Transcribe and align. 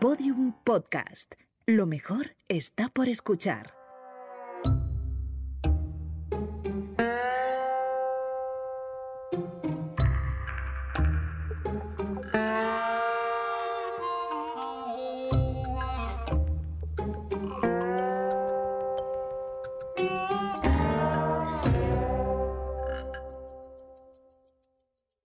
Podium 0.00 0.54
Podcast. 0.64 1.34
Lo 1.66 1.84
mejor 1.84 2.34
está 2.48 2.88
por 2.88 3.10
escuchar. 3.10 3.74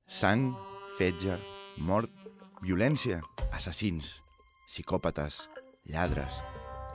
Sang, 0.05 0.53
fetge, 0.97 1.39
mort, 1.77 2.11
violència, 2.61 3.21
assassins, 3.53 4.24
psicòpates, 4.75 5.45
lladres, 5.87 6.41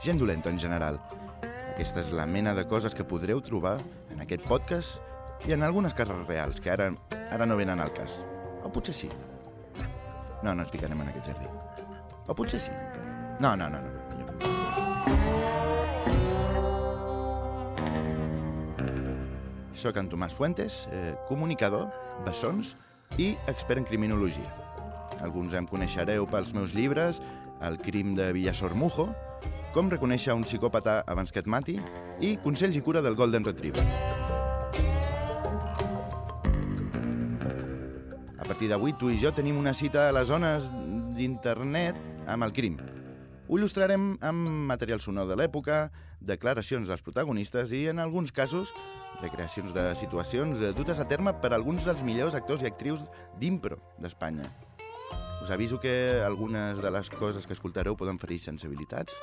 gent 0.05 0.19
dolenta 0.21 0.51
en 0.53 0.59
general. 0.61 0.99
Aquesta 1.73 2.03
és 2.03 2.11
la 2.13 2.27
mena 2.29 2.53
de 2.53 2.67
coses 2.69 2.93
que 2.93 3.07
podreu 3.09 3.41
trobar 3.41 3.79
en 4.13 4.21
aquest 4.21 4.45
podcast 4.45 5.01
i 5.49 5.55
en 5.57 5.65
algunes 5.65 5.97
cases 5.97 6.27
reals, 6.29 6.61
que 6.61 6.69
ara, 6.75 6.91
ara 7.33 7.49
no 7.49 7.57
venen 7.57 7.81
al 7.81 7.95
cas. 7.97 8.19
O 8.61 8.69
potser 8.69 8.93
sí. 8.93 9.09
No, 10.45 10.53
no 10.53 10.61
ens 10.61 10.75
ficarem 10.75 11.01
en 11.01 11.09
aquest 11.09 11.33
jardí. 11.33 11.49
O 12.29 12.37
potser 12.37 12.61
sí. 12.61 12.77
No, 13.41 13.57
no, 13.57 13.71
no, 13.73 13.81
no. 13.81 13.97
Soc 19.81 19.97
en 19.97 20.13
Tomàs 20.13 20.37
Fuentes, 20.37 20.83
eh, 20.93 21.15
comunicador, 21.33 21.89
bessons 22.27 22.77
i 23.17 23.33
expert 23.49 23.81
en 23.81 23.89
criminologia. 23.89 24.53
Alguns 25.25 25.57
em 25.57 25.67
coneixereu 25.69 26.27
pels 26.29 26.53
meus 26.57 26.73
llibres 26.77 27.21
El 27.61 27.77
crim 27.79 28.15
de 28.17 28.33
Villasormujo, 28.33 29.11
Com 29.71 29.87
reconèixer 29.87 30.35
un 30.35 30.43
psicòpata 30.43 30.97
abans 31.07 31.31
que 31.31 31.39
et 31.39 31.47
mati 31.47 31.77
i 32.27 32.33
Consells 32.43 32.75
i 32.75 32.81
cura 32.83 32.99
del 33.05 33.15
Golden 33.15 33.45
Retriever. 33.47 33.85
A 38.35 38.47
partir 38.49 38.67
d'avui, 38.73 38.97
tu 38.99 39.13
i 39.15 39.19
jo 39.23 39.31
tenim 39.31 39.61
una 39.61 39.71
cita 39.79 40.09
a 40.09 40.15
les 40.17 40.27
zones 40.27 40.67
d'internet 41.15 42.01
amb 42.27 42.49
el 42.49 42.55
crim. 42.57 42.81
Ho 43.47 43.59
il·lustrarem 43.59 44.17
amb 44.27 44.51
material 44.67 45.03
sonor 45.03 45.31
de 45.31 45.37
l'època, 45.39 45.85
declaracions 46.19 46.91
dels 46.91 47.07
protagonistes 47.07 47.71
i, 47.71 47.85
en 47.93 48.03
alguns 48.03 48.35
casos, 48.35 48.75
recreacions 49.23 49.71
de 49.77 49.87
situacions 50.03 50.65
dutes 50.75 50.99
a 50.99 51.07
terme 51.07 51.37
per 51.39 51.53
alguns 51.55 51.87
dels 51.87 52.03
millors 52.03 52.35
actors 52.35 52.67
i 52.67 52.71
actrius 52.73 53.07
d'impro 53.39 53.79
d'Espanya. 54.03 54.51
Us 55.41 55.51
aviso 55.51 55.81
que 55.81 56.23
algunes 56.25 56.83
de 56.83 56.91
les 56.91 57.09
coses 57.11 57.47
que 57.47 57.55
escoltareu 57.57 57.97
poden 57.97 58.19
ferir 58.21 58.39
sensibilitats. 58.45 59.15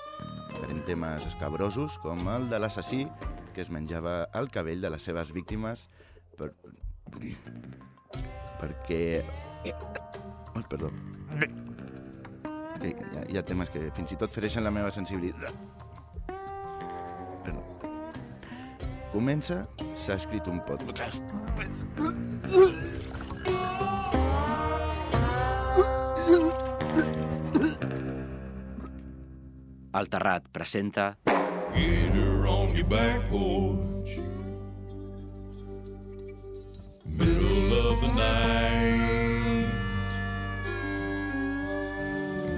Farem 0.57 0.81
temes 0.87 1.25
escabrosos, 1.29 1.99
com 2.01 2.25
el 2.33 2.49
de 2.49 2.59
l'assassí 2.59 3.05
que 3.53 3.61
es 3.61 3.69
menjava 3.73 4.27
el 4.37 4.49
cabell 4.53 4.81
de 4.81 4.89
les 4.93 5.05
seves 5.05 5.31
víctimes 5.33 5.87
per... 6.37 6.51
perquè... 8.61 9.01
Oh, 10.53 10.63
perdó. 10.69 10.91
Hi, 12.81 12.93
ha, 12.93 13.25
hi 13.29 13.37
ha 13.37 13.45
temes 13.45 13.69
que 13.73 13.87
fins 13.97 14.13
i 14.13 14.19
tot 14.21 14.33
fereixen 14.33 14.65
la 14.65 14.73
meva 14.73 14.91
sensibilitat. 14.93 15.53
Perdó. 17.45 17.61
Comença, 19.13 19.63
s'ha 20.05 20.17
escrit 20.21 20.49
un 20.49 20.61
podcast. 20.69 21.23
El 29.97 30.09
Terrat 30.09 30.43
presenta 30.51 31.17
Get 31.73 32.13
her 32.13 32.45
on 32.45 32.75
your 32.75 32.85
back 32.85 33.27
porch. 33.29 34.19
Middle 37.03 37.73
of 37.73 38.01
the 38.01 38.11
night. 38.13 39.65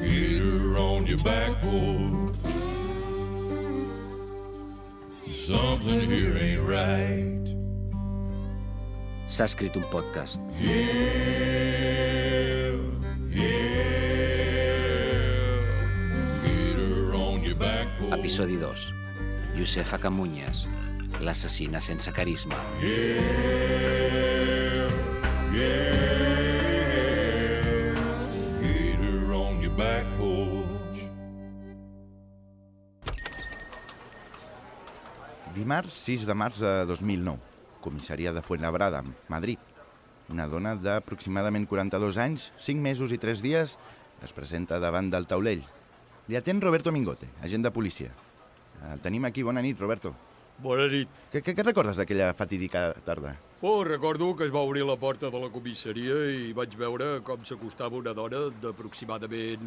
Get 0.02 0.42
her 0.44 0.78
on 0.78 1.08
your 1.08 1.24
back 1.24 1.62
porch. 1.62 2.36
Something 5.32 6.10
here 6.12 6.36
ain't 6.36 6.68
right. 6.68 7.56
S'ha 9.30 9.46
escrit 9.46 9.76
un 9.78 9.86
podcast. 9.90 10.42
Yeah, 10.60 11.59
Episodi 18.30 18.58
2. 18.62 19.58
Josefa 19.58 19.98
Camunyes, 19.98 20.68
l'assassina 21.20 21.80
sense 21.82 22.12
carisma. 22.14 22.60
Yeah, 22.80 23.26
yeah. 25.52 26.36
Get 28.62 29.02
her 29.02 29.34
on 29.34 29.58
your 29.64 29.74
back 29.74 30.06
porch. 30.20 31.10
Dimarts 35.56 35.98
6 36.06 36.28
de 36.30 36.38
març 36.38 36.62
de 36.62 36.86
2009, 36.86 37.42
comissaria 37.82 38.30
de 38.32 38.46
Fuenlabrada, 38.46 39.02
Madrid. 39.28 39.58
Una 40.30 40.46
dona 40.46 40.76
d'aproximadament 40.78 41.66
42 41.66 42.22
anys, 42.22 42.54
5 42.62 42.78
mesos 42.78 43.10
i 43.10 43.18
3 43.18 43.42
dies, 43.42 43.80
es 44.22 44.38
presenta 44.38 44.78
davant 44.78 45.10
del 45.10 45.26
taulell. 45.26 45.66
Li 46.30 46.38
atén 46.38 46.62
Roberto 46.62 46.92
Mingote, 46.94 47.28
agent 47.42 47.64
de 47.66 47.72
policia. 47.74 48.12
El 48.94 49.00
tenim 49.04 49.26
aquí, 49.26 49.42
bona 49.44 49.62
nit, 49.66 49.80
Roberto. 49.82 50.14
Bona 50.62 50.86
nit. 50.92 51.10
Què, 51.34 51.42
què, 51.42 51.54
què 51.58 51.64
recordes 51.66 51.98
d'aquella 52.00 52.34
fatídica 52.38 52.90
tarda? 53.06 53.34
Oh, 53.66 53.82
recordo 53.88 54.28
que 54.38 54.46
es 54.48 54.52
va 54.54 54.62
obrir 54.64 54.84
la 54.88 54.96
porta 55.00 55.30
de 55.32 55.40
la 55.42 55.50
comissaria 55.52 56.20
i 56.32 56.54
vaig 56.56 56.76
veure 56.80 57.20
com 57.28 57.42
s'acostava 57.48 57.98
una 58.00 58.14
dona 58.16 58.46
d'aproximadament 58.62 59.66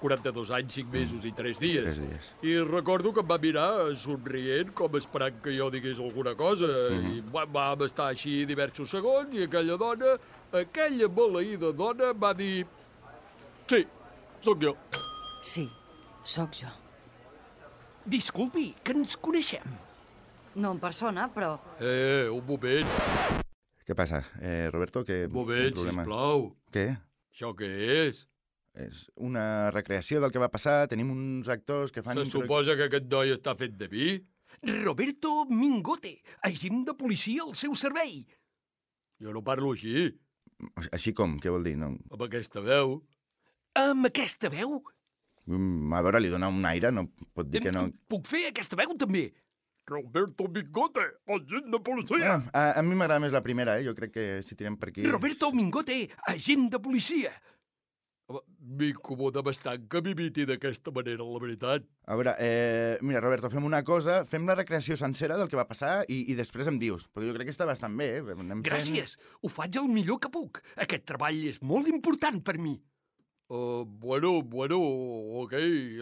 42 0.00 0.50
anys, 0.56 0.74
5 0.80 0.92
mesos 0.92 1.24
i 1.28 1.32
3 1.32 1.60
dies. 1.60 1.84
Tres 1.84 2.00
dies. 2.00 2.30
I 2.44 2.56
recordo 2.68 3.12
que 3.16 3.22
em 3.24 3.28
va 3.30 3.38
mirar 3.40 3.68
somrient 3.96 4.72
com 4.76 4.96
esperant 5.00 5.38
que 5.44 5.54
jo 5.58 5.70
digués 5.72 6.00
alguna 6.00 6.34
cosa. 6.36 6.68
I 6.94 7.22
va- 7.34 7.46
vam 7.46 7.84
estar 7.88 8.10
així 8.12 8.44
diversos 8.48 8.90
segons 8.90 9.34
i 9.34 9.44
aquella 9.48 9.76
dona, 9.80 10.14
aquella 10.52 11.08
maleïda 11.08 11.72
dona, 11.72 12.12
va 12.12 12.34
dir... 12.36 12.66
Sí, 13.66 13.86
sóc 14.44 14.60
jo. 14.60 14.76
Sí, 15.44 15.68
sóc 16.24 16.56
jo. 16.58 16.70
Disculpi, 18.04 18.74
que 18.84 18.92
ens 18.96 19.16
coneixem. 19.16 19.64
No 20.60 20.74
en 20.74 20.80
persona, 20.82 21.28
però... 21.32 21.56
Eh, 21.80 22.28
un 22.30 22.44
moment, 22.46 22.90
Què 23.84 23.92
passa, 23.92 24.22
eh, 24.40 24.70
Roberto? 24.72 25.02
Que, 25.04 25.26
un 25.28 25.34
moment, 25.34 25.74
sisplau. 25.76 26.46
Què? 26.72 26.86
Això 27.34 27.50
què 27.58 27.68
és? 28.08 28.22
És 28.80 29.02
una 29.20 29.70
recreació 29.74 30.22
del 30.22 30.32
que 30.32 30.40
va 30.40 30.48
passar, 30.50 30.86
tenim 30.88 31.10
uns 31.12 31.50
actors 31.52 31.92
que 31.92 32.02
fan... 32.02 32.22
Se 32.22 32.32
suposa 32.32 32.78
que 32.78 32.88
aquest 32.88 33.10
noi 33.12 33.34
està 33.34 33.52
fet 33.58 33.76
de 33.76 33.90
vi? 33.92 34.14
Roberto 34.80 35.44
Mingote, 35.50 36.14
agent 36.48 36.86
de 36.88 36.94
policia 36.96 37.44
al 37.44 37.52
seu 37.60 37.76
servei. 37.76 38.22
Jo 39.20 39.34
no 39.36 39.44
parlo 39.44 39.74
així, 39.76 40.08
Així 40.94 41.12
com? 41.12 41.36
Què 41.42 41.50
vol 41.52 41.66
dir? 41.66 41.74
No... 41.76 41.92
amb 42.14 42.24
aquesta 42.24 42.62
veu. 42.64 42.96
Amb 43.76 44.08
aquesta 44.08 44.48
veu? 44.52 44.78
Mm, 45.46 45.92
A 45.92 46.00
veure, 46.06 46.20
li 46.24 46.30
dona 46.32 46.48
un 46.48 46.64
aire, 46.64 46.90
no 46.92 47.06
pot 47.34 47.48
dir 47.50 47.60
que 47.60 47.72
no... 47.74 47.86
Puc 48.08 48.26
fer 48.30 48.46
aquesta 48.48 48.76
veu 48.80 48.94
també? 48.96 49.26
Roberto 49.86 50.46
Mingote, 50.48 51.02
agent 51.28 51.66
de 51.70 51.80
policia. 51.84 52.36
Ah, 52.38 52.44
a, 52.56 52.78
a 52.80 52.82
mi 52.82 52.94
m'agrada 52.96 53.20
més 53.20 53.34
la 53.36 53.42
primera, 53.44 53.74
eh? 53.78 53.84
Jo 53.84 53.92
crec 53.94 54.14
que 54.14 54.24
si 54.42 54.56
tirem 54.56 54.78
per 54.80 54.88
aquí... 54.94 55.04
Roberto 55.04 55.50
Mingote, 55.52 55.98
agent 56.32 56.70
de 56.72 56.80
policia. 56.80 57.34
M'incomoda 58.64 59.42
bastant 59.44 59.82
que 59.92 60.00
m'imiti 60.00 60.46
d'aquesta 60.48 60.88
manera, 60.96 61.26
la 61.28 61.40
veritat. 61.42 61.84
A 62.08 62.16
veure, 62.16 62.32
eh, 62.40 62.96
mira, 63.04 63.20
Roberto, 63.20 63.50
fem 63.52 63.66
una 63.68 63.82
cosa, 63.84 64.22
fem 64.24 64.46
la 64.48 64.54
recreació 64.56 64.96
sencera 64.96 65.36
del 65.36 65.50
que 65.52 65.58
va 65.60 65.66
passar 65.68 66.06
i, 66.08 66.22
i 66.32 66.34
després 66.38 66.70
em 66.72 66.78
dius, 66.80 67.04
perquè 67.12 67.28
jo 67.28 67.34
crec 67.36 67.50
que 67.50 67.52
està 67.52 67.66
bastant 67.68 67.92
bé, 68.00 68.08
eh? 68.22 68.24
Anem 68.32 68.62
fent- 68.62 68.64
Gràcies, 68.70 69.18
ho 69.44 69.52
faig 69.52 69.76
el 69.76 69.90
millor 69.92 70.16
que 70.24 70.32
puc. 70.32 70.62
Aquest 70.80 71.04
treball 71.12 71.44
és 71.52 71.60
molt 71.60 71.92
important 71.92 72.40
per 72.40 72.56
mi. 72.56 72.78
Uh, 73.46 73.84
bueno, 73.86 74.40
bueno, 74.42 74.78
ok, 75.42 75.52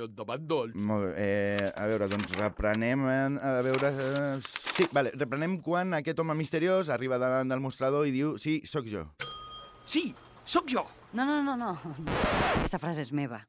endavant, 0.07 0.45
doncs. 0.47 0.77
Molt 0.79 1.09
bé, 1.09 1.15
eh, 1.19 1.73
a 1.75 1.87
veure, 1.91 2.07
doncs 2.09 2.31
reprenem, 2.39 3.03
en- 3.11 3.39
a 3.43 3.57
veure... 3.67 3.91
Eh, 3.91 4.41
sí, 4.77 4.87
vale, 4.95 5.11
reprenem 5.19 5.59
quan 5.61 5.93
aquest 5.99 6.19
home 6.23 6.37
misteriós 6.39 6.89
arriba 6.89 7.19
davant 7.19 7.51
del 7.51 7.61
mostrador 7.61 8.07
i 8.07 8.15
diu 8.15 8.37
sí, 8.39 8.61
sóc 8.65 8.87
jo. 8.87 9.09
Sí, 9.85 10.15
sóc 10.45 10.71
jo. 10.71 10.87
No, 11.13 11.27
no, 11.27 11.43
no, 11.43 11.57
no. 11.59 11.73
Aquesta 12.55 12.79
frase 12.79 13.03
és 13.03 13.11
meva. 13.13 13.43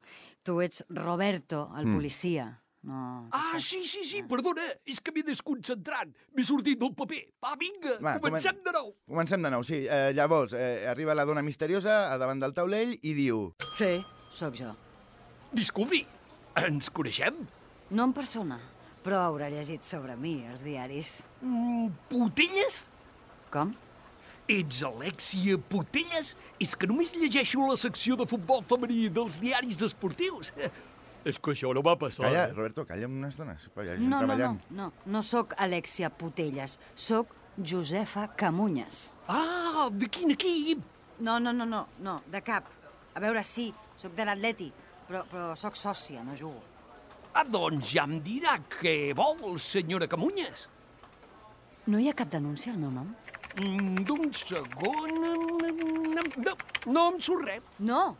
Tu 0.44 0.58
ets 0.60 0.82
Roberto, 0.90 1.70
el 1.78 1.86
Mm. 1.86 1.94
policia. 1.94 2.48
No, 2.84 3.28
Ah, 3.32 3.56
sí, 3.58 3.78
sí, 3.88 4.02
sí, 4.04 4.22
perdona, 4.28 4.60
és 4.84 4.98
que 5.00 5.10
m'he 5.14 5.22
desconcentrat. 5.24 6.10
M'he 6.36 6.44
sortit 6.44 6.78
del 6.78 6.92
paper. 6.94 7.22
Va, 7.42 7.54
vinga, 7.56 7.94
Va, 8.04 8.18
comencem 8.20 8.52
comen- 8.58 8.64
de 8.66 8.72
nou. 8.76 8.90
Comencem 9.08 9.42
de 9.42 9.50
nou, 9.54 9.62
sí. 9.64 9.78
Eh, 9.88 10.12
llavors, 10.14 10.52
eh, 10.52 10.84
arriba 10.90 11.14
la 11.14 11.24
dona 11.24 11.40
misteriosa 11.42 12.12
a 12.12 12.18
davant 12.20 12.40
del 12.44 12.52
taulell 12.52 12.92
i 13.00 13.14
diu... 13.16 13.54
Sí, 13.78 13.94
sóc 14.30 14.54
jo. 14.60 14.74
Disculpi, 15.52 16.04
Ens 16.60 16.90
coneixem? 16.94 17.34
No 17.90 18.04
en 18.04 18.12
persona, 18.14 18.60
però 19.02 19.22
haurà 19.24 19.48
llegit 19.50 19.82
sobre 19.88 20.14
mi 20.16 20.44
als 20.46 20.60
diaris. 20.62 21.22
Mm, 21.40 21.88
Potelles? 22.10 22.84
Com? 23.50 23.72
Ets 24.46 24.82
Alexia 24.84 25.56
Potelles? 25.58 26.34
És 26.60 26.76
que 26.76 26.86
només 26.86 27.14
llegeixo 27.16 27.64
la 27.66 27.76
secció 27.80 28.14
de 28.20 28.26
futbol 28.28 28.62
femení 28.62 29.08
dels 29.08 29.40
diaris 29.40 29.80
esportius. 29.82 30.52
És 31.24 31.38
que 31.40 31.54
això 31.54 31.72
no 31.72 31.80
va 31.84 31.94
passar. 31.96 32.26
Calla, 32.26 32.42
eh? 32.48 32.52
Roberto, 32.52 32.84
calla 32.84 33.08
una 33.08 33.30
estona. 33.32 33.56
Gent 33.56 34.02
No, 34.04 34.20
no, 34.26 34.36
no, 34.36 34.50
no, 34.70 34.90
no 35.06 35.22
sóc 35.22 35.54
Alexia 35.56 36.10
Putelles, 36.10 36.78
sóc 36.94 37.32
Josefa 37.56 38.28
Camunyes. 38.36 39.06
Ah, 39.28 39.88
de 39.90 40.08
quin 40.12 40.34
equip? 40.34 40.82
No, 41.20 41.38
no, 41.40 41.52
no, 41.52 41.64
no, 41.64 41.86
no, 42.04 42.18
de 42.30 42.42
cap. 42.44 42.68
A 43.14 43.22
veure, 43.22 43.44
sí, 43.46 43.70
sóc 43.96 44.12
de 44.18 44.26
l'Atleti, 44.26 44.68
però, 45.08 45.24
però 45.30 45.54
sóc 45.56 45.78
sòcia, 45.78 46.24
no 46.26 46.36
jugo. 46.36 46.60
Ah, 47.34 47.44
doncs 47.48 47.94
ja 47.94 48.04
em 48.06 48.18
dirà 48.22 48.58
què 48.76 49.14
vol, 49.16 49.56
senyora 49.58 50.06
Camunyes. 50.10 50.68
No 51.86 51.98
hi 52.00 52.08
ha 52.10 52.16
cap 52.16 52.30
denúncia 52.32 52.72
al 52.72 52.78
meu 52.82 52.92
nom? 52.92 53.08
Mm, 53.60 54.04
D'un 54.06 54.30
segon... 54.34 55.18
No, 56.14 56.22
no, 56.44 56.54
no 56.90 57.08
em 57.12 57.20
surt 57.22 57.46
res. 57.48 57.66
No. 57.78 58.16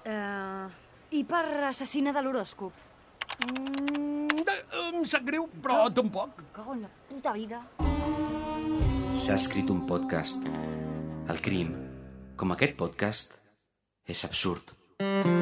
Uh, 0.00 0.68
I 1.10 1.24
per 1.26 1.42
assassina 1.66 2.12
de 2.14 2.22
l'horòscop? 2.22 2.72
Mm, 3.48 4.28
em 5.00 5.04
sap 5.10 5.26
greu, 5.26 5.48
però 5.62 5.88
tampoc. 5.94 6.38
Em 6.38 6.52
cago 6.54 6.76
en 6.76 6.84
la 6.86 6.90
puta 7.08 7.34
vida. 7.34 7.62
S'ha 9.10 9.34
escrit 9.34 9.70
un 9.74 9.82
podcast. 9.90 10.46
El 11.30 11.42
crim, 11.42 11.74
com 12.38 12.54
aquest 12.54 12.78
podcast, 12.78 13.34
és 14.06 14.24
absurd. 14.28 14.74
Poc 15.00 15.39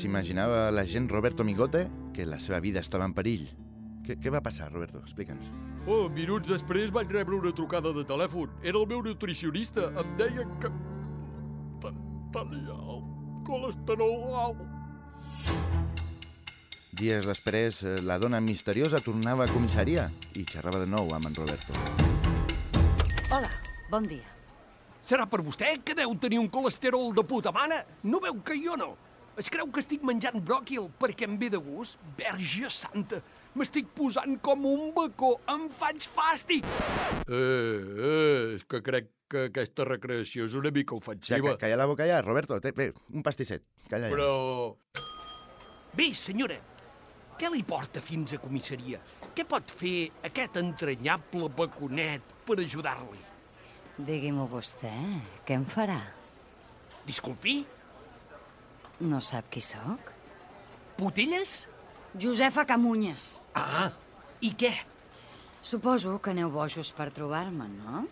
s'imaginava 0.00 0.70
la 0.72 0.84
gent 0.88 1.08
Roberto 1.12 1.44
Migote 1.44 1.84
que 2.16 2.24
la 2.26 2.38
seva 2.40 2.60
vida 2.64 2.80
estava 2.80 3.04
en 3.08 3.12
perill. 3.14 3.44
Què, 4.06 4.16
què 4.16 4.32
va 4.32 4.40
passar, 4.42 4.70
Roberto? 4.72 4.98
Explica'ns. 5.04 5.50
Oh, 5.86 6.08
minuts 6.12 6.48
després 6.48 6.90
vaig 6.92 7.12
rebre 7.12 7.36
una 7.36 7.52
trucada 7.56 7.92
de 7.96 8.04
telèfon. 8.08 8.50
Era 8.62 8.80
el 8.80 8.86
meu 8.88 9.02
nutricionista. 9.04 9.90
Em 10.00 10.16
deia 10.18 10.46
que... 10.62 10.72
Te- 11.84 11.94
Tenia 12.30 12.76
el 12.76 13.00
colesterol 13.46 14.34
alt. 14.38 14.60
Dies 17.00 17.24
després, 17.26 17.80
eh, 17.86 17.96
la 18.06 18.18
dona 18.22 18.40
misteriosa 18.44 19.00
tornava 19.02 19.46
a 19.46 19.50
comissaria 19.52 20.08
i 20.36 20.44
xerrava 20.46 20.80
de 20.82 20.88
nou 20.90 21.10
amb 21.16 21.26
en 21.30 21.36
Roberto. 21.38 21.74
Hola, 23.30 23.50
bon 23.90 24.06
dia. 24.10 24.26
Serà 25.06 25.24
per 25.26 25.40
vostè 25.42 25.76
que 25.84 25.94
deu 25.98 26.12
tenir 26.22 26.38
un 26.38 26.48
colesterol 26.52 27.12
de 27.16 27.24
puta 27.26 27.50
mare? 27.54 27.80
No 28.04 28.20
veu 28.22 28.40
que 28.46 28.58
jo 28.62 28.76
no? 28.78 28.92
Es 29.40 29.48
creu 29.48 29.70
que 29.72 29.80
estic 29.80 30.02
menjant 30.04 30.36
bròquil 30.44 30.90
perquè 31.00 31.24
em 31.24 31.38
ve 31.40 31.48
de 31.48 31.56
gust? 31.64 31.96
Verge 32.18 32.68
santa! 32.74 33.22
M'estic 33.56 33.86
posant 33.96 34.34
com 34.44 34.66
un 34.68 34.90
bacó, 34.92 35.30
em 35.48 35.64
faig 35.72 36.04
fàstic! 36.12 36.66
Eh, 37.24 37.38
eh, 37.38 38.58
és 38.58 38.66
que 38.68 38.82
crec 38.84 39.08
que 39.32 39.46
aquesta 39.48 39.86
recreació 39.88 40.44
és 40.44 40.58
una 40.60 40.72
mica 40.74 40.92
Ja, 40.92 41.00
ofensiva. 41.00 41.54
ca, 41.54 41.62
calla 41.64 41.80
la 41.80 41.88
boca 41.88 42.04
ja, 42.04 42.20
Roberto. 42.20 42.60
Té, 42.60 42.74
bé, 42.76 42.90
un 43.14 43.24
pastisset. 43.24 43.64
Calla 43.88 44.10
ja. 44.10 44.12
Però... 44.12 44.76
Bé, 45.96 46.10
senyora, 46.14 46.60
què 47.40 47.48
li 47.48 47.64
porta 47.64 48.04
fins 48.04 48.36
a 48.36 48.42
comissaria? 48.44 49.00
Què 49.34 49.48
pot 49.48 49.72
fer 49.72 50.10
aquest 50.28 50.60
entranyable 50.60 51.48
baconet 51.56 52.36
per 52.44 52.60
ajudar-li? 52.60 53.24
Digui-m'ho 54.04 54.50
vostè, 54.52 54.92
què 55.48 55.56
em 55.56 55.64
farà? 55.64 56.02
Disculpi, 57.08 57.62
No 59.00 59.20
sap 59.24 59.48
qui 59.52 59.62
sóc? 59.64 60.12
Potelles? 60.98 61.66
Josefa 62.20 62.66
Camunyes. 62.68 63.38
Ah, 63.56 63.90
i 64.44 64.52
què? 64.58 64.74
Suposo 65.62 66.18
que 66.20 66.32
aneu 66.34 66.50
bojos 66.52 66.90
per 66.96 67.10
trobar-me, 67.14 67.68
no? 67.68 68.04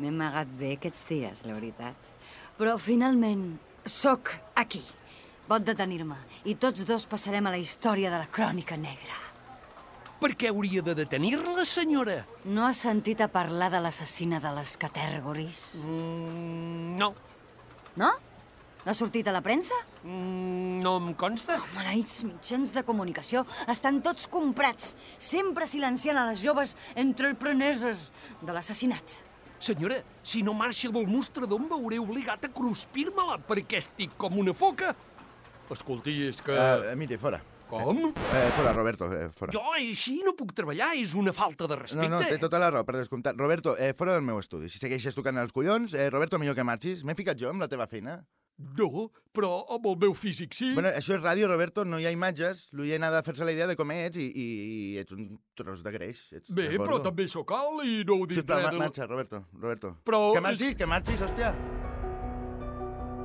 M'he 0.00 0.12
amagat 0.12 0.52
bé 0.58 0.74
aquests 0.76 1.06
dies, 1.08 1.44
la 1.46 1.56
veritat. 1.56 2.08
Però 2.58 2.76
finalment 2.80 3.54
sóc 3.84 4.32
aquí. 4.60 4.82
Pot 5.48 5.64
detenir-me 5.66 6.16
i 6.46 6.54
tots 6.54 6.84
dos 6.86 7.08
passarem 7.10 7.48
a 7.48 7.54
la 7.54 7.58
història 7.58 8.12
de 8.12 8.20
la 8.20 8.28
crònica 8.30 8.76
negra. 8.78 9.16
Per 10.20 10.34
què 10.36 10.50
hauria 10.50 10.82
de 10.84 10.94
detenir-la, 10.94 11.64
senyora? 11.64 12.20
No 12.44 12.66
has 12.68 12.82
sentit 12.84 13.22
a 13.24 13.30
parlar 13.32 13.70
de 13.72 13.80
l'assassina 13.80 14.38
de 14.40 14.52
les 14.58 14.76
Catèrgoris? 14.76 15.62
Mm, 15.80 16.98
no, 17.00 17.14
No? 17.96 18.12
No 18.84 18.92
ha 18.92 18.94
sortit 18.96 19.28
a 19.28 19.32
la 19.32 19.42
premsa? 19.44 19.74
mm, 20.02 20.80
no 20.80 20.96
em 20.96 21.12
consta. 21.14 21.58
Maleïts 21.76 22.22
mitjans 22.24 22.72
de 22.72 22.82
comunicació 22.86 23.44
estan 23.68 24.00
tots 24.02 24.26
comprats, 24.32 24.94
sempre 25.18 25.66
silenciant 25.68 26.16
a 26.16 26.26
les 26.30 26.40
joves 26.40 26.76
entrepreneses 26.96 28.10
de 28.40 28.52
l'assassinat. 28.56 29.18
Senyora, 29.60 29.98
si 30.24 30.40
no 30.42 30.54
marxa 30.56 30.88
del 30.88 31.06
mostrador 31.06 31.60
em 31.60 31.68
veuré 31.68 31.98
obligat 32.00 32.46
a 32.46 32.48
cruspir-me-la 32.48 33.36
perquè 33.44 33.82
estic 33.82 34.14
com 34.16 34.38
una 34.40 34.54
foca. 34.56 34.94
Escolti, 35.70 36.16
és 36.30 36.40
que... 36.42 36.56
Uh, 36.56 36.94
mire, 36.96 37.18
fora. 37.20 37.42
Com? 37.70 38.00
Eh, 38.34 38.48
fora, 38.56 38.72
Roberto, 38.74 39.06
eh, 39.14 39.28
fora. 39.30 39.52
Jo 39.54 39.60
així 39.76 40.16
no 40.26 40.32
puc 40.34 40.50
treballar, 40.58 40.88
és 40.98 41.12
una 41.14 41.30
falta 41.36 41.68
de 41.70 41.76
No, 41.76 41.82
respecte. 41.84 42.08
no, 42.10 42.18
té 42.26 42.38
tota 42.42 42.58
la 42.58 42.72
raó, 42.72 42.82
per 42.88 42.96
descomptat. 42.96 43.36
Roberto, 43.38 43.76
eh, 43.78 43.92
fora 43.94 44.16
del 44.16 44.24
meu 44.26 44.40
estudi. 44.40 44.66
Si 44.72 44.80
segueixes 44.82 45.14
tocant 45.14 45.38
els 45.38 45.52
collons, 45.54 45.94
eh, 45.94 46.08
Roberto, 46.10 46.40
millor 46.42 46.56
que 46.58 46.64
marxis. 46.66 47.04
M'he 47.04 47.14
ficat 47.14 47.38
jo 47.38 47.52
amb 47.52 47.62
la 47.62 47.68
teva 47.70 47.86
feina. 47.86 48.24
No, 48.76 49.06
però 49.32 49.50
amb 49.72 49.86
el 49.88 49.96
meu 50.02 50.12
físic 50.12 50.52
sí. 50.52 50.72
Bueno, 50.76 50.90
això 50.92 51.14
és 51.16 51.22
ràdio, 51.22 51.48
Roberto, 51.48 51.84
no 51.88 51.98
hi 51.98 52.04
ha 52.04 52.12
imatges. 52.12 52.66
L'oient 52.76 53.02
ha 53.06 53.10
de 53.14 53.22
fer-se 53.24 53.44
la 53.48 53.52
idea 53.54 53.66
de 53.70 53.76
com 53.78 53.90
ets 53.94 54.20
i, 54.20 54.26
i, 54.28 54.46
i 54.92 54.98
ets 55.00 55.16
un 55.16 55.30
tros 55.56 55.80
de 55.86 55.92
greix. 55.94 56.20
Ets 56.36 56.52
Bé, 56.52 56.68
però 56.76 57.00
també 57.02 57.24
sóc 57.26 57.50
alt 57.56 57.80
i 57.88 58.02
no 58.04 58.20
ho 58.20 58.26
dic 58.28 58.42
Sisplau, 58.42 58.58
res 58.60 58.66
ma 58.68 58.72
de... 58.76 58.82
marxa, 58.84 59.06
Roberto, 59.08 59.44
Roberto. 59.56 59.94
Però 60.04 60.20
Que 60.34 60.42
és- 60.42 60.48
marxis, 60.50 60.76
que 60.76 60.86
marxis, 60.92 61.22
hòstia. 61.24 61.54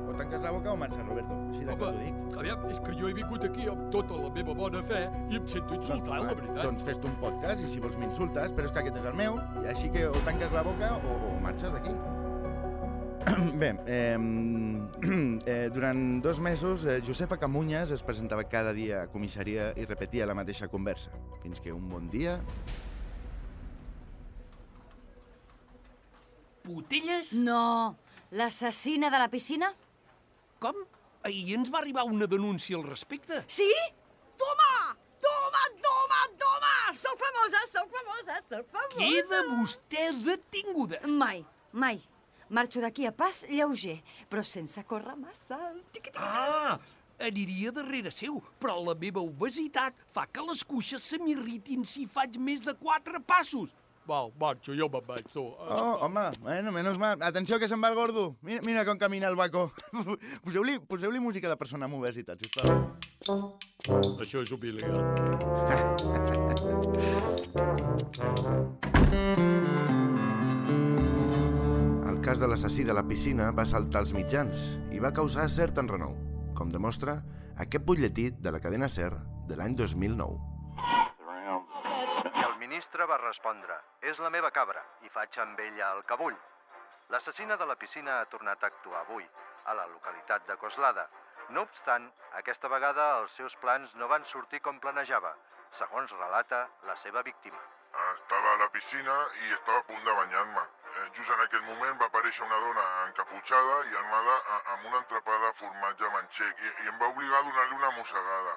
O 0.08 0.14
tanques 0.16 0.40
la 0.40 0.50
boca 0.54 0.72
o 0.72 0.76
marxa, 0.80 1.02
Roberto. 1.04 1.34
Així 1.50 1.64
de 1.64 1.74
clar 1.76 1.76
t'ho 1.78 1.88
Home, 2.00 2.04
dic. 2.06 2.36
aviam, 2.40 2.64
és 2.72 2.80
que 2.80 2.94
jo 2.96 3.08
he 3.10 3.14
vingut 3.16 3.44
aquí 3.44 3.66
amb 3.68 3.90
tota 3.92 4.16
la 4.22 4.30
meva 4.32 4.54
bona 4.56 4.80
fe 4.88 5.02
i 5.30 5.36
em 5.36 5.46
sento 5.52 5.74
insultat, 5.76 6.22
la 6.24 6.32
veritat. 6.38 6.62
Doncs 6.64 6.86
fes-te 6.88 7.10
un 7.10 7.16
podcast 7.20 7.64
i 7.66 7.68
si 7.74 7.80
vols 7.84 7.96
m'insultes, 8.00 8.54
però 8.56 8.64
és 8.70 8.72
que 8.72 8.80
aquest 8.86 8.96
és 9.02 9.10
el 9.12 9.18
meu, 9.20 9.36
i 9.62 9.66
així 9.74 9.90
que 9.92 10.06
o 10.08 10.16
tanques 10.24 10.52
la 10.56 10.62
boca 10.64 10.94
o, 10.96 11.18
o 11.28 11.34
marxes 11.44 11.72
d'aquí. 11.76 11.92
Bé, 13.54 13.74
eh, 13.86 14.16
eh, 15.46 15.70
durant 15.72 16.22
dos 16.22 16.38
mesos, 16.38 16.84
eh, 16.84 17.00
Josefa 17.02 17.38
Camunyes 17.38 17.90
es 17.90 18.02
presentava 18.02 18.44
cada 18.46 18.72
dia 18.72 19.02
a 19.02 19.08
comissaria 19.10 19.72
i 19.76 19.86
repetia 19.86 20.26
la 20.26 20.36
mateixa 20.36 20.68
conversa, 20.70 21.10
fins 21.42 21.60
que 21.62 21.74
un 21.74 21.88
bon 21.90 22.10
dia... 22.12 22.38
Potelles? 26.66 27.30
No, 27.38 27.96
l'assassina 28.34 29.10
de 29.10 29.18
la 29.22 29.28
piscina? 29.30 29.70
Com? 30.62 30.80
Ahir 31.26 31.54
ens 31.58 31.70
va 31.70 31.78
arribar 31.78 32.06
una 32.10 32.26
denúncia 32.30 32.78
al 32.78 32.82
respecte. 32.86 33.42
Sí? 33.46 33.68
Toma! 34.38 34.96
Toma, 35.22 35.62
toma, 35.82 36.24
toma! 36.42 36.74
Soc 36.94 37.22
famosa, 37.22 37.62
soc 37.70 37.94
famosa, 37.94 38.42
soc 38.50 38.66
famosa! 38.74 38.98
Queda 38.98 39.46
vostè 39.54 40.10
detinguda. 40.26 41.02
Mai, 41.06 41.40
mai. 41.70 42.02
Marxo 42.48 42.80
d'aquí 42.80 43.06
a 43.06 43.12
pas 43.12 43.44
lleuger, 43.50 43.98
però 44.30 44.44
sense 44.46 44.82
córrer 44.86 45.16
massa. 45.18 45.58
Tiqui, 45.92 46.10
tiqui, 46.10 46.12
tiqui. 46.12 46.22
Ah, 46.22 46.78
aniria 47.18 47.72
darrere 47.72 48.12
seu, 48.14 48.42
però 48.60 48.76
la 48.84 48.94
meva 48.98 49.20
obesitat 49.24 49.94
fa 50.14 50.26
que 50.30 50.44
les 50.46 50.62
cuixes 50.62 51.02
se 51.02 51.18
m'irritin 51.18 51.84
si 51.84 52.06
faig 52.06 52.38
més 52.38 52.62
de 52.62 52.74
quatre 52.78 53.20
passos. 53.20 53.70
Val, 54.06 54.30
marxo, 54.38 54.70
jo 54.78 54.86
me'n 54.86 55.02
vaig, 55.08 55.26
tu. 55.32 55.42
Oh, 55.42 55.96
home, 56.06 56.30
bueno, 56.44 56.70
menys 56.70 56.98
mal. 57.02 57.18
Atenció 57.26 57.58
que 57.58 57.66
se'n 57.66 57.82
va 57.82 57.90
el 57.90 57.98
gordo. 57.98 58.36
Mira, 58.46 58.62
mira 58.62 58.84
com 58.86 58.98
camina 59.02 59.26
el 59.26 59.34
vaco. 59.34 59.72
Poseu-li 60.46 60.78
poseu 60.86 61.10
música 61.18 61.50
de 61.50 61.58
persona 61.58 61.90
amb 61.90 61.98
obesitat, 61.98 62.38
sisplau. 62.38 62.86
Això 64.22 64.46
és 64.46 64.54
humiliant. 64.54 64.94
El 69.16 69.55
cas 72.26 72.40
de 72.40 72.46
l'assassí 72.50 72.82
de 72.82 72.94
la 72.96 73.04
piscina 73.06 73.52
va 73.54 73.62
saltar 73.70 74.00
als 74.02 74.10
mitjans 74.16 74.62
i 74.90 74.98
va 74.98 75.12
causar 75.14 75.44
cert 75.56 75.76
enrenou, 75.78 76.16
com 76.58 76.72
demostra 76.74 77.12
aquest 77.64 77.84
butlletí 77.86 78.24
de 78.42 78.50
la 78.50 78.58
cadena 78.64 78.88
SER 78.90 79.12
de 79.46 79.54
l'any 79.60 79.76
2009. 79.78 80.34
El 82.42 82.56
ministre 82.58 83.06
va 83.06 83.20
respondre 83.22 83.76
«És 84.10 84.18
la 84.18 84.32
meva 84.34 84.50
cabra 84.56 84.82
i 85.06 85.12
faig 85.14 85.38
amb 85.44 85.62
ella 85.68 85.92
el 85.94 86.02
que 86.08 86.18
vull». 86.18 86.34
L'assassina 87.14 87.54
de 87.60 87.68
la 87.70 87.78
piscina 87.78 88.18
ha 88.18 88.26
tornat 88.32 88.58
a 88.58 88.72
actuar 88.74 89.04
avui, 89.04 89.22
a 89.70 89.76
la 89.78 89.86
localitat 89.92 90.50
de 90.50 90.56
Coslada. 90.58 91.06
No 91.54 91.62
obstant, 91.68 92.10
aquesta 92.40 92.72
vegada 92.72 93.20
els 93.20 93.38
seus 93.38 93.54
plans 93.62 93.94
no 94.02 94.10
van 94.10 94.26
sortir 94.32 94.64
com 94.66 94.82
planejava, 94.82 95.30
segons 95.78 96.10
relata 96.18 96.64
la 96.90 96.98
seva 97.06 97.22
víctima. 97.22 97.62
Estava 98.16 98.56
a 98.56 98.60
la 98.64 98.68
piscina 98.74 99.14
i 99.46 99.54
estava 99.60 99.78
a 99.84 99.86
punt 99.92 100.02
de 100.02 100.18
banyar-me. 100.24 100.66
Eh, 100.96 101.10
Just 101.16 101.30
en 101.30 101.40
aquell 101.44 101.64
moment 101.66 101.98
va 102.00 102.06
aparèixer 102.10 102.44
una 102.46 102.58
dona 102.64 102.84
encaputxada 103.06 103.76
i 103.90 103.96
armada 104.02 104.36
amb 104.74 104.86
una 104.90 105.02
entrapada 105.02 105.50
de 105.50 105.58
formatge 105.60 106.10
manxec 106.14 106.62
i, 106.64 106.72
i 106.84 106.88
em 106.92 106.98
va 107.02 107.10
obligar 107.12 107.40
a 107.40 107.46
donar-li 107.48 107.78
una 107.80 107.90
mossegada. 107.98 108.56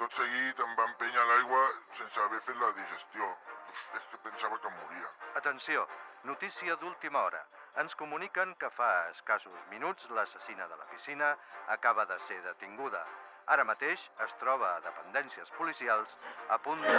Tot 0.00 0.14
seguit 0.18 0.60
em 0.66 0.76
va 0.76 0.86
empènyer 0.90 1.24
l'aigua 1.30 1.62
sense 1.98 2.20
haver 2.26 2.40
fet 2.46 2.60
la 2.60 2.70
digestió. 2.78 3.28
Uf, 3.72 3.82
és 3.98 4.06
que 4.10 4.20
pensava 4.28 4.58
que 4.60 4.72
moria. 4.76 5.10
Atenció, 5.40 5.86
notícia 6.28 6.76
d'última 6.76 7.24
hora. 7.24 7.42
Ens 7.80 7.94
comuniquen 7.96 8.54
que 8.60 8.68
fa 8.76 8.92
escassos 9.10 9.66
minuts 9.70 10.08
l'assassina 10.10 10.68
de 10.68 10.76
la 10.76 10.88
piscina 10.92 11.34
acaba 11.76 12.04
de 12.06 12.18
ser 12.28 12.40
detinguda. 12.44 13.04
Ara 13.52 13.64
mateix 13.64 14.00
es 14.26 14.34
troba 14.40 14.74
a 14.76 14.80
dependències 14.84 15.50
policials 15.56 16.16
a 16.48 16.58
punt 16.58 16.84
de... 16.84 16.98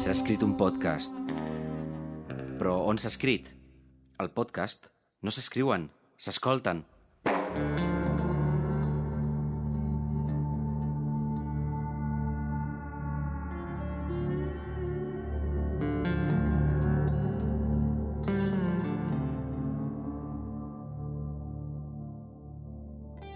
S'ha 0.00 0.14
escrit 0.16 0.40
un 0.40 0.54
podcast. 0.56 1.12
Però 2.56 2.78
on 2.88 2.96
s'ha 2.96 3.10
escrit? 3.12 3.50
El 4.24 4.30
podcast 4.32 4.88
no 5.20 5.28
s'escriuen, 5.28 5.90
s'escolten. 6.16 6.80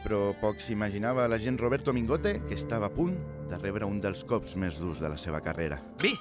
Però 0.00 0.30
poc 0.40 0.64
s'imaginava 0.64 1.28
l'agent 1.28 1.60
Roberto 1.60 1.92
Mingote 1.92 2.38
que 2.48 2.56
estava 2.56 2.88
a 2.88 2.96
punt 2.96 3.18
de 3.52 3.60
rebre 3.60 3.84
un 3.84 4.00
dels 4.00 4.24
cops 4.24 4.56
més 4.56 4.80
durs 4.80 5.04
de 5.04 5.12
la 5.12 5.20
seva 5.20 5.44
carrera. 5.44 5.84
Bé, 6.00 6.16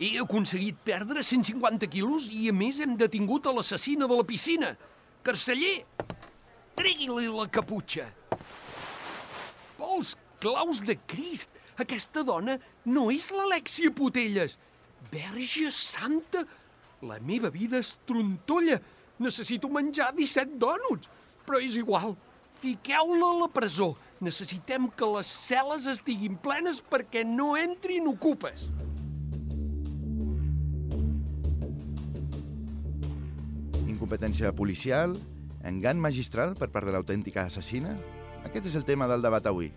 he 0.00 0.16
aconseguit 0.18 0.78
perdre 0.80 1.22
150 1.22 1.86
quilos 1.92 2.30
i, 2.32 2.46
a 2.48 2.54
més, 2.56 2.80
hem 2.80 2.96
detingut 2.96 3.46
a 3.46 3.52
l'assassina 3.52 4.08
de 4.08 4.16
la 4.16 4.24
piscina. 4.24 4.72
Carceller, 5.22 5.82
tregui-li 6.78 7.28
la 7.28 7.44
caputxa. 7.52 8.06
Pels 9.76 10.14
claus 10.40 10.80
de 10.88 10.96
Crist, 11.10 11.52
aquesta 11.80 12.24
dona 12.24 12.56
no 12.88 13.10
és 13.12 13.28
l'Alexia 13.36 13.92
Potelles. 13.92 14.56
Verge 15.12 15.68
Santa, 15.76 16.46
la 17.04 17.20
meva 17.20 17.52
vida 17.52 17.80
es 17.84 17.94
trontolla. 18.08 18.80
Necessito 19.20 19.68
menjar 19.68 20.14
17 20.16 20.56
dònuts. 20.60 21.12
Però 21.44 21.60
és 21.60 21.76
igual, 21.76 22.16
fiqueu-la 22.64 23.34
a 23.34 23.40
la 23.44 23.52
presó. 23.52 23.92
Necessitem 24.24 24.88
que 24.96 25.08
les 25.18 25.28
cel·les 25.48 25.88
estiguin 25.92 26.40
plenes 26.40 26.80
perquè 26.80 27.24
no 27.28 27.52
entrin 27.60 28.08
ocupes. 28.08 28.68
Incompetència 34.10 34.50
policial, 34.58 35.12
engany 35.62 36.00
magistral 36.02 36.56
per 36.58 36.66
part 36.74 36.88
de 36.88 36.90
l'autèntica 36.90 37.44
assassina? 37.46 37.92
Aquest 38.42 38.64
és 38.66 38.74
el 38.74 38.82
tema 38.82 39.06
del 39.06 39.22
debat 39.22 39.44
avui. 39.46 39.68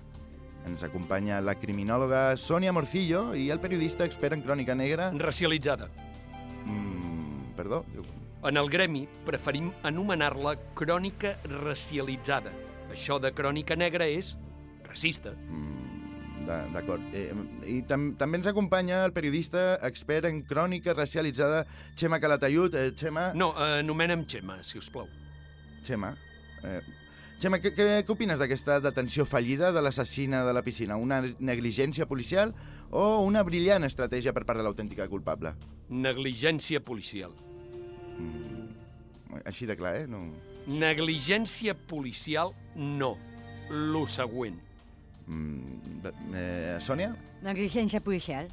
Ens 0.65 0.81
acompanya 0.87 1.37
la 1.45 1.53
criminòloga 1.53 2.23
Sònia 2.41 2.73
Morcillo 2.73 3.35
i 3.37 3.51
el 3.53 3.61
periodista 3.61 4.07
expert 4.09 4.33
en 4.33 4.41
crònica 4.41 4.73
negra... 4.73 5.11
Racialitzada. 5.21 5.91
Mm, 6.65 7.53
perdó? 7.59 7.83
En 8.49 8.57
el 8.57 8.73
gremi 8.73 9.03
preferim 9.27 9.69
anomenar-la 9.85 10.55
crònica 10.73 11.35
racialitzada. 11.53 12.55
Això 12.89 13.19
de 13.21 13.35
crònica 13.37 13.77
negra 13.77 14.09
és 14.09 14.33
racista. 14.89 15.37
Mm, 15.45 15.72
D'acord. 16.47 17.03
Eh, 17.15 17.29
I 17.71 17.77
tam 17.87 18.11
també 18.19 18.39
ens 18.41 18.49
acompanya 18.51 19.03
el 19.07 19.13
periodista 19.15 19.77
expert 19.87 20.27
en 20.27 20.41
crònica 20.47 20.95
racialitzada 20.97 21.63
Xema 21.95 22.19
Calatayud. 22.19 22.75
Eh, 22.75 22.91
Xema... 22.99 23.29
No, 23.37 23.53
eh, 23.55 23.79
anomena'm 23.83 24.25
Xema, 24.27 24.59
si 24.63 24.81
us 24.81 24.89
plau. 24.91 25.07
Xema, 25.83 26.13
eh, 26.63 26.81
Xema, 27.43 27.59
què, 27.59 27.73
què, 27.75 27.85
què 28.07 28.13
opines 28.13 28.39
d'aquesta 28.39 28.77
detenció 28.79 29.25
fallida 29.27 29.73
de 29.75 29.81
l'assassina 29.83 30.45
de 30.47 30.53
la 30.55 30.61
piscina? 30.63 30.95
Una 30.95 31.17
negligència 31.43 32.07
policial 32.07 32.53
o 32.91 33.23
una 33.25 33.41
brillant 33.43 33.83
estratègia 33.83 34.31
per 34.31 34.45
part 34.47 34.61
de 34.61 34.63
l'autèntica 34.63 35.09
culpable? 35.11 35.51
Negligència 35.89 36.79
policial. 36.79 37.35
Mm, 38.15 38.69
així 39.43 39.67
de 39.67 39.75
clar, 39.75 39.95
eh? 40.03 40.07
No... 40.07 40.23
Negligència 40.71 41.75
policial, 41.75 42.53
no. 42.75 43.17
Lo 43.67 44.05
següent. 44.07 44.61
Mm, 45.27 46.01
bé, 46.03 46.11
eh, 46.35 46.77
Sònia? 46.83 47.13
Negligència 47.43 48.01
policial. 48.03 48.49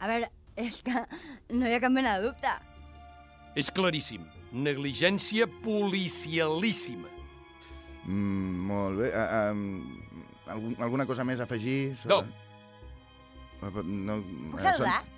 A 0.00 0.06
veure, 0.08 0.30
és 0.56 0.78
que 0.86 0.94
no 1.52 1.66
hi 1.68 1.74
ha 1.76 1.80
cap 1.82 1.92
mena 1.92 2.16
de 2.18 2.28
dubte. 2.30 2.52
És 3.58 3.68
claríssim. 3.74 4.22
Negligència 4.52 5.46
policialíssima. 5.64 7.10
Mm, 8.06 8.66
molt 8.70 9.02
bé. 9.02 9.10
Uh, 9.12 9.50
um, 9.52 9.64
algun, 10.50 10.76
alguna 10.80 11.06
cosa 11.06 11.24
més 11.28 11.40
a 11.42 11.44
afegir? 11.48 11.96
No. 12.08 12.22
Eh, 12.24 13.82
No, 13.84 14.22
Puc 14.54 14.56
eh, 14.56 14.62
saludar? 14.64 14.76
Sònia? 14.78 15.16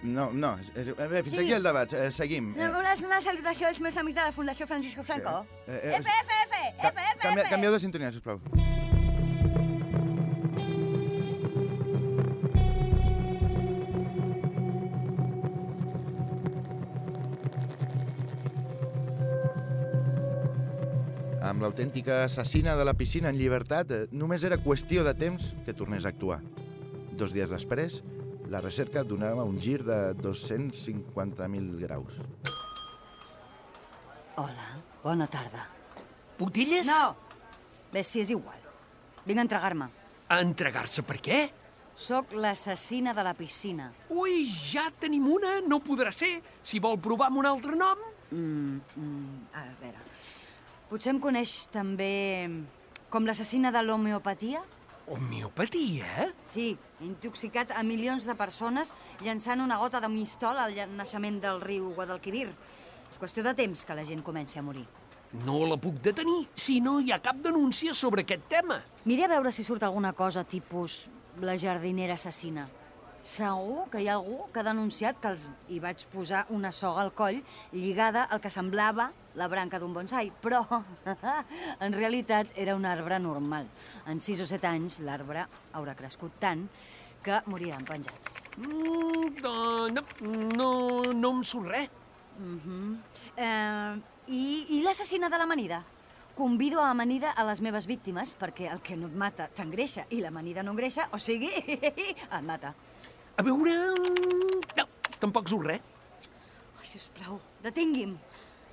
No, 0.00 0.28
no. 0.32 0.52
A 0.54 1.06
veure, 1.10 1.22
fins 1.26 1.34
Sí. 1.36 1.42
aquí 1.42 1.52
el 1.52 1.62
debat. 1.62 1.92
Eh, 1.92 2.10
seguim. 2.14 2.52
Eh, 2.56 2.68
Una, 2.70 2.94
una 3.04 3.20
salutació 3.20 3.66
als 3.68 3.80
meus 3.84 3.96
amics 3.98 4.14
de 4.14 4.24
la 4.24 4.32
Fundació 4.32 4.66
Francisco 4.66 5.02
Franco. 5.02 5.44
eh, 5.66 5.80
eh, 5.82 5.96
F, 5.98 6.08
F, 6.08 6.16
F, 6.22 6.32
ca- 6.80 6.94
canvia, 7.20 7.44
canvieu 7.50 7.72
de 7.72 7.80
sintonia, 7.82 8.10
sisplau. 8.12 8.40
Amb 21.48 21.62
l'autèntica 21.62 22.24
assassina 22.26 22.74
de 22.76 22.84
la 22.84 22.94
piscina 22.98 23.30
en 23.30 23.38
llibertat, 23.38 23.90
eh, 23.94 24.00
només 24.12 24.44
era 24.44 24.58
qüestió 24.60 25.04
de 25.06 25.14
temps 25.16 25.52
que 25.64 25.72
tornés 25.74 26.04
a 26.04 26.10
actuar. 26.12 26.40
Dos 27.18 27.32
dies 27.32 27.50
després, 27.50 28.02
la 28.50 28.60
recerca 28.64 29.04
donava 29.04 29.44
un 29.46 29.58
gir 29.60 29.80
de 29.86 29.98
250.000 30.18 31.78
graus. 31.86 32.18
Hola, 34.38 34.68
bona 35.04 35.26
tarda. 35.26 35.66
Potelles? 36.38 36.86
No! 36.86 37.16
Bé, 37.92 38.04
si 38.06 38.22
és 38.22 38.30
igual. 38.30 38.60
Vinc 39.26 39.40
a 39.40 39.44
entregar-me. 39.46 39.88
A 40.28 40.40
entregar-se 40.44 41.02
per 41.02 41.18
què? 41.24 41.40
Soc 41.98 42.32
l'assassina 42.38 43.12
de 43.16 43.24
la 43.26 43.34
piscina. 43.34 43.88
Ui, 44.14 44.44
ja 44.70 44.86
tenim 45.02 45.26
una, 45.32 45.56
no 45.66 45.80
podrà 45.82 46.12
ser. 46.14 46.36
Si 46.62 46.78
vol 46.78 47.00
provar 47.02 47.32
amb 47.32 47.42
un 47.42 47.48
altre 47.50 47.74
nom... 47.78 48.04
Mm, 48.30 48.78
mm, 48.94 49.38
a 49.58 49.64
veure... 49.80 50.04
Potser 50.88 51.10
em 51.12 51.18
coneix 51.20 51.66
també 51.68 52.12
com 53.12 53.26
l'assassina 53.28 53.72
de 53.74 53.82
l'homeopatia? 53.82 54.62
Homeopatia? 55.08 56.28
Sí, 56.52 56.70
intoxicat 57.04 57.74
a 57.76 57.82
milions 57.84 58.24
de 58.28 58.36
persones 58.36 58.94
llançant 59.24 59.60
una 59.64 59.76
gota 59.80 60.00
de 60.04 60.08
mistol 60.12 60.60
al 60.60 60.76
naixement 60.96 61.42
del 61.44 61.60
riu 61.64 61.90
Guadalquivir. 61.96 62.46
És 63.08 63.20
qüestió 63.20 63.44
de 63.44 63.56
temps 63.56 63.84
que 63.84 63.96
la 63.96 64.04
gent 64.04 64.22
comenci 64.24 64.60
a 64.60 64.64
morir. 64.64 64.86
No 65.44 65.60
la 65.68 65.76
puc 65.76 65.98
detenir 66.00 66.46
si 66.56 66.78
no 66.80 66.98
hi 67.04 67.12
ha 67.12 67.20
cap 67.20 67.36
denúncia 67.44 67.92
sobre 67.94 68.24
aquest 68.24 68.46
tema. 68.48 68.80
Miri 69.04 69.26
a 69.26 69.28
veure 69.28 69.52
si 69.52 69.64
surt 69.64 69.82
alguna 69.84 70.14
cosa 70.16 70.44
tipus 70.44 71.06
la 71.44 71.56
jardinera 71.60 72.16
assassina. 72.16 72.68
Segur 73.20 73.88
que 73.92 74.00
hi 74.00 74.08
ha 74.08 74.14
algú 74.16 74.46
que 74.54 74.62
ha 74.62 74.64
denunciat 74.64 75.18
que 75.20 75.28
els 75.34 75.44
hi 75.68 75.82
vaig 75.84 76.06
posar 76.12 76.46
una 76.54 76.72
soga 76.72 77.02
al 77.04 77.12
coll 77.12 77.42
lligada 77.72 78.24
al 78.24 78.40
que 78.40 78.50
semblava 78.50 79.10
la 79.36 79.48
branca 79.52 79.78
d'un 79.78 79.92
bonsai, 79.92 80.32
però 80.40 80.64
en 81.84 81.92
realitat 81.92 82.54
era 82.56 82.76
un 82.78 82.86
arbre 82.88 83.18
normal. 83.20 83.68
En 84.08 84.22
6 84.24 84.46
o 84.46 84.48
7 84.48 84.70
anys 84.70 85.02
l'arbre 85.04 85.44
haurà 85.76 85.94
crescut 85.98 86.40
tant 86.40 86.64
que 87.22 87.42
moriran 87.52 87.84
penjats. 87.84 88.38
Mm, 88.56 89.34
no, 89.44 89.88
no, 89.92 90.04
no, 90.56 90.70
no 91.12 91.32
em 91.36 91.44
surt 91.44 91.68
res. 91.68 91.90
Mm 92.38 92.60
-hmm. 92.64 92.96
eh, 93.36 94.17
I 94.28 94.66
i 94.76 94.82
l'assassina 94.84 95.30
de 95.32 95.38
l'amanida? 95.40 95.80
Convido 96.36 96.82
a 96.82 96.90
amanida 96.90 97.32
a 97.32 97.44
les 97.48 97.62
meves 97.64 97.86
víctimes 97.88 98.34
perquè 98.38 98.68
el 98.70 98.82
que 98.84 98.96
no 98.96 99.08
et 99.08 99.14
mata 99.16 99.48
t'engreixa 99.48 100.04
i 100.12 100.20
l'amanida 100.20 100.62
no 100.62 100.74
engreixa, 100.74 101.08
o 101.16 101.18
sigui, 101.18 101.48
et 102.36 102.44
mata. 102.44 102.74
A 103.38 103.44
veure... 103.46 103.74
No, 104.76 104.84
tampoc 105.18 105.48
surt 105.48 105.70
res. 105.70 105.86
Ai, 106.78 106.86
sisplau, 106.86 107.40
detingui'm. 107.64 108.12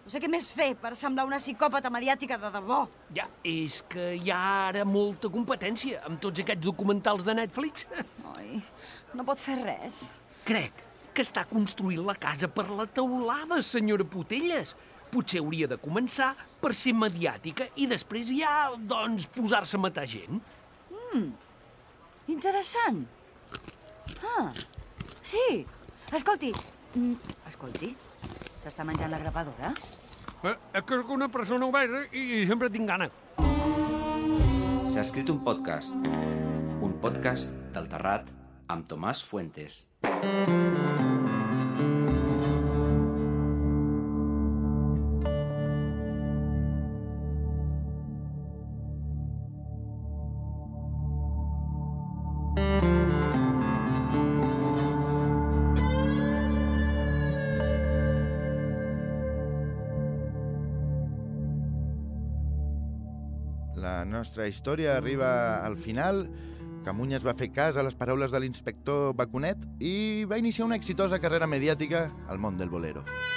No 0.05 0.11
sé 0.13 0.19
què 0.21 0.29
més 0.29 0.51
fer 0.53 0.73
per 0.77 0.91
semblar 0.99 1.23
una 1.25 1.39
psicòpata 1.41 1.89
mediàtica 1.89 2.37
de 2.37 2.51
debò. 2.53 2.83
Ja, 3.15 3.25
és 3.41 3.79
que 3.89 4.11
hi 4.19 4.29
ha 4.29 4.41
ara 4.67 4.83
molta 4.85 5.31
competència 5.33 6.03
amb 6.05 6.19
tots 6.21 6.43
aquests 6.43 6.67
documentals 6.67 7.25
de 7.25 7.33
Netflix. 7.39 7.87
Oi, 8.35 8.59
no 9.15 9.25
pot 9.25 9.41
fer 9.41 9.55
res. 9.63 10.03
Crec 10.45 10.83
que 11.15 11.23
està 11.23 11.47
construint 11.49 12.03
la 12.05 12.13
casa 12.19 12.51
per 12.51 12.67
la 12.69 12.85
teulada, 12.85 13.63
senyora 13.63 14.05
Potelles. 14.05 14.75
Potser 15.15 15.39
hauria 15.39 15.69
de 15.71 15.79
començar 15.79 16.33
per 16.59 16.73
ser 16.75 16.91
mediàtica 16.97 17.69
i 17.79 17.87
després 17.87 18.27
ja, 18.35 18.73
doncs, 18.75 19.29
posar-se 19.31 19.79
a 19.79 19.83
matar 19.85 20.03
gent. 20.11 20.41
Interessant. 22.27 23.05
Ah, 24.25 24.51
sí. 25.21 25.65
Escolti, 26.13 26.51
mm, 26.95 27.13
escolti, 27.47 27.95
s'està 28.63 28.85
menjant 28.85 29.11
la 29.13 29.21
grapadora? 29.21 29.71
Eh, 30.43 30.53
és 30.73 30.83
que 30.83 30.99
sóc 30.99 31.09
una 31.15 31.29
persona 31.29 31.65
obesa 31.65 32.03
i 32.11 32.45
sempre 32.49 32.69
tinc 32.69 32.87
gana. 32.89 33.09
S'ha 34.91 35.01
escrit 35.01 35.31
un 35.33 35.41
podcast. 35.43 35.95
Un 36.85 36.99
podcast 37.01 37.55
del 37.73 37.89
Terrat 37.89 38.29
amb 38.67 38.87
Tomàs 38.89 39.23
Fuentes. 39.25 39.85
La 40.03 41.14
nostra 64.35 64.49
història 64.51 64.97
arriba 64.97 65.63
al 65.63 65.77
final. 65.79 66.25
Camunyes 66.83 67.23
va 67.23 67.33
fer 67.39 67.53
cas 67.55 67.77
a 67.79 67.83
les 67.87 67.95
paraules 67.95 68.33
de 68.35 68.41
l'inspector 68.43 69.13
Baconet 69.15 69.63
i 69.79 70.25
va 70.27 70.37
iniciar 70.37 70.67
una 70.67 70.75
exitosa 70.75 71.21
carrera 71.23 71.47
mediàtica 71.47 72.09
al 72.27 72.37
món 72.37 72.59
del 72.59 72.69
bolero. 72.69 73.05
Ella 73.05 73.34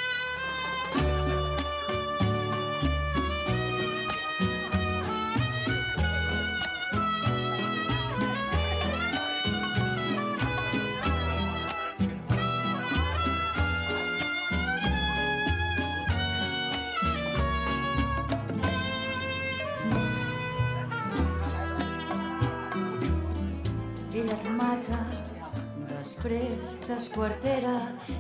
t'esquartera, 26.88 27.74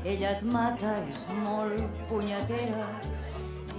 ella 0.04 0.34
et 0.36 0.42
mata, 0.44 0.90
és 1.08 1.22
molt 1.40 1.80
punyetera. 2.10 2.84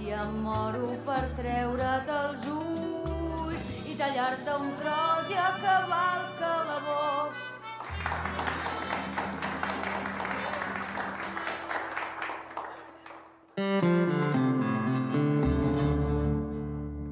I 0.02 0.10
em 0.18 0.32
moro 0.42 0.96
per 1.06 1.22
treure't 1.38 2.10
els 2.16 2.48
ulls 2.50 3.70
i 3.86 3.94
tallar-te 4.00 4.56
un 4.58 4.72
tros 4.80 5.30
i 5.30 5.38
acabar 5.38 6.08
el 6.16 6.26
calabós. 6.40 7.46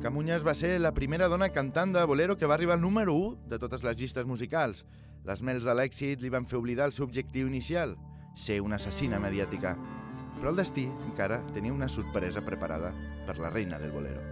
Camunyes 0.02 0.42
va 0.42 0.56
ser 0.56 0.78
la 0.82 0.96
primera 0.96 1.28
dona 1.30 1.52
cantant 1.54 1.92
de 1.94 2.02
bolero 2.10 2.34
que 2.40 2.48
va 2.48 2.56
arribar 2.58 2.74
al 2.74 2.82
número 2.82 3.14
1 3.14 3.52
de 3.52 3.58
totes 3.62 3.86
les 3.86 3.94
llistes 4.00 4.26
musicals. 4.26 4.82
Les 5.26 5.42
mels 5.42 5.64
de 5.64 5.74
l'èxit 5.74 6.20
li 6.22 6.30
van 6.30 6.46
fer 6.46 6.58
oblidar 6.58 6.86
el 6.88 6.94
seu 6.96 7.04
objectiu 7.06 7.48
inicial, 7.48 7.96
ser 8.36 8.60
una 8.62 8.76
assassina 8.76 9.18
mediàtica. 9.18 9.74
Però 10.38 10.52
el 10.52 10.60
destí 10.60 10.86
encara 11.08 11.40
tenia 11.54 11.74
una 11.74 11.88
sorpresa 11.88 12.44
preparada 12.46 12.92
per 13.26 13.38
la 13.42 13.50
reina 13.50 13.78
del 13.82 13.90
bolero. 13.90 14.22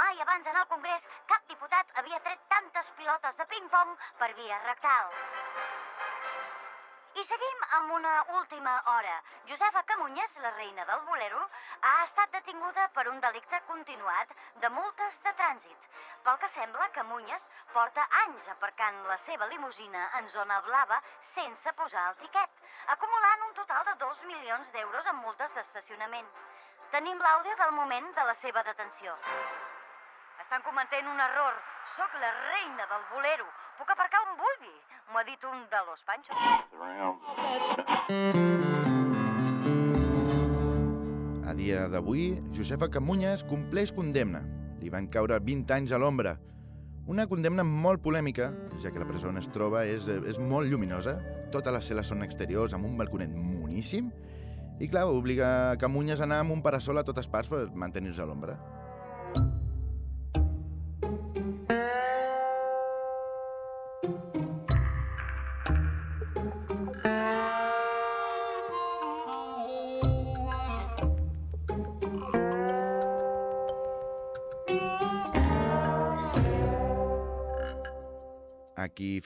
Mai 0.00 0.22
abans 0.24 0.46
en 0.46 0.56
el 0.56 0.68
Congrés 0.72 1.04
cap 1.28 1.44
diputat 1.52 1.92
havia 2.00 2.22
tret 2.24 2.40
tantes 2.48 2.92
pilotes 2.96 3.36
de 3.36 3.48
ping-pong 3.52 3.92
per 4.20 4.32
via 4.40 4.62
rectal. 4.64 5.12
I 7.16 7.22
seguim 7.24 7.62
amb 7.78 7.92
una 7.96 8.14
última 8.38 8.72
hora. 8.92 9.14
Josefa 9.48 9.82
Camunyes, 9.88 10.34
la 10.42 10.50
reina 10.56 10.84
del 10.84 11.00
bolero, 11.08 11.46
ha 11.80 11.94
estat 12.04 12.34
detinguda 12.34 12.90
per 12.96 13.06
un 13.08 13.22
delicte 13.24 13.60
continuat 13.68 14.34
de 14.64 14.68
multes 14.74 15.16
de 15.24 15.32
trànsit. 15.38 15.88
Pel 16.26 16.36
que 16.42 16.50
sembla, 16.52 16.90
Camunyes 16.98 17.48
porta 17.76 18.06
anys 18.24 18.46
aparcant 18.48 19.02
la 19.04 19.18
seva 19.26 19.46
limusina 19.50 20.06
en 20.16 20.30
zona 20.32 20.56
blava 20.64 20.96
sense 21.34 21.72
posar 21.76 22.04
el 22.10 22.14
tiquet, 22.22 22.62
acumulant 22.94 23.42
un 23.48 23.52
total 23.58 23.82
de 23.88 23.94
2 24.00 24.22
milions 24.30 24.70
d'euros 24.72 25.10
en 25.12 25.18
multes 25.20 25.52
d'estacionament. 25.56 26.30
Tenim 26.94 27.20
l'àudio 27.20 27.52
del 27.60 27.74
moment 27.76 28.08
de 28.16 28.24
la 28.30 28.36
seva 28.40 28.62
detenció. 28.64 29.12
Estan 30.46 30.64
cometent 30.64 31.10
un 31.12 31.20
error. 31.26 31.60
Sóc 31.98 32.16
la 32.22 32.32
reina 32.46 32.88
del 32.94 33.04
bolero. 33.12 33.44
Puc 33.76 33.92
aparcar 33.92 34.24
on 34.24 34.40
vulgui. 34.40 34.72
M'ho 35.12 35.20
ha 35.20 35.26
dit 35.28 35.44
un 35.44 35.68
de 35.68 35.84
los 35.90 36.00
panchos. 36.08 36.36
A 41.44 41.56
dia 41.60 41.86
d'avui, 41.92 42.28
Josefa 42.56 42.88
Camunyes 42.88 43.44
compleix 43.44 43.92
condemna. 43.92 44.46
Li 44.80 44.88
van 44.88 45.12
caure 45.12 45.42
20 45.44 45.76
anys 45.76 45.92
a 45.92 46.00
l'ombra. 46.00 46.38
Una 47.06 47.28
condemna 47.30 47.62
molt 47.62 48.00
polèmica, 48.02 48.48
ja 48.82 48.90
que 48.90 48.98
la 48.98 49.06
presó 49.06 49.28
on 49.30 49.38
es 49.38 49.46
troba 49.54 49.84
és, 49.86 50.08
eh, 50.10 50.18
és 50.26 50.40
molt 50.42 50.66
lluminosa, 50.66 51.20
totes 51.54 51.72
les 51.72 51.90
cel·les 51.90 52.08
són 52.10 52.26
exteriors 52.26 52.74
amb 52.74 52.88
un 52.88 52.96
balconet 52.98 53.30
moníssim, 53.30 54.10
i 54.82 54.88
clar, 54.90 55.06
obliga 55.06 55.76
Camunyes 55.78 56.20
a 56.20 56.26
anar 56.26 56.40
amb 56.42 56.52
un 56.52 56.64
parasol 56.64 56.98
a 56.98 57.04
totes 57.06 57.28
parts 57.30 57.48
per 57.48 57.68
mantenir-se 57.78 58.22
a 58.22 58.26
l'ombra. 58.26 58.58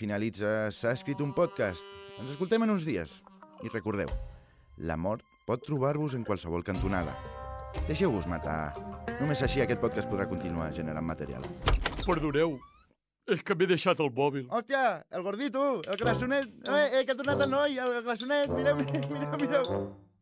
Finalitza 0.00 0.70
S'ha 0.72 0.94
escrit 0.96 1.20
un 1.20 1.34
podcast. 1.36 1.84
Ens 2.20 2.30
escoltem 2.32 2.62
en 2.64 2.70
uns 2.72 2.86
dies. 2.88 3.10
I 3.60 3.68
recordeu, 3.68 4.08
la 4.80 4.96
mort 4.96 5.24
pot 5.48 5.60
trobar-vos 5.66 6.14
en 6.16 6.24
qualsevol 6.24 6.64
cantonada. 6.64 7.12
Deixeu-vos 7.86 8.26
matar. 8.30 8.72
Només 9.20 9.42
així 9.44 9.60
aquest 9.60 9.80
podcast 9.82 10.08
podrà 10.10 10.26
continuar 10.30 10.72
generant 10.76 11.06
material. 11.06 11.42
Perdoneu, 12.06 12.50
és 13.28 13.42
que 13.44 13.54
m'he 13.54 13.66
deixat 13.68 14.00
el 14.00 14.10
mòbil. 14.16 14.46
Hòstia, 14.48 15.04
el 15.12 15.22
gordito, 15.26 15.82
el 15.84 15.96
grassonet. 16.00 16.46
Eh, 16.64 17.00
eh, 17.00 17.04
que 17.04 17.12
ha 17.12 17.18
tornat 17.18 17.40
el 17.44 17.50
noi, 17.52 17.78
el 17.78 18.02
grassonet. 18.06 18.48
Mireu, 18.56 18.76
mireu, 19.12 19.36
mireu. 19.44 19.64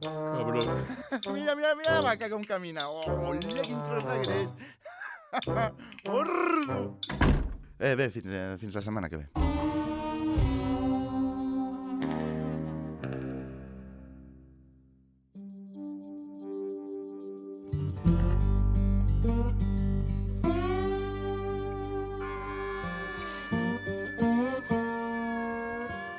Cabrón. 0.02 0.66
Mira, 1.34 1.52
mira, 1.58 1.74
mira 1.74 1.90
la 1.96 2.02
vaca 2.12 2.26
com 2.30 2.42
camina. 2.46 2.82
Oh, 2.86 3.34
mira 3.34 3.62
quin 3.66 3.80
tros 3.82 4.04
de 4.06 4.16
greix. 4.26 4.48
Eh, 7.78 7.94
bé, 7.94 8.10
fins, 8.10 8.26
eh, 8.26 8.56
fins 8.58 8.74
la 8.74 8.82
setmana 8.82 9.08
que 9.08 9.16
ve. 9.20 9.26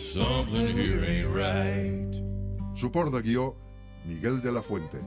Something 0.00 0.76
here 0.76 1.02
ain't 1.04 1.28
right. 1.34 2.12
Suport 2.76 3.10
de 3.12 3.22
guió, 3.22 3.54
Miguel 4.04 4.40
de 4.42 4.52
la 4.52 4.62
Fuente. 4.62 4.98